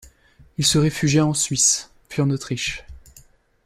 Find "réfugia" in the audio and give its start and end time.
0.79-1.23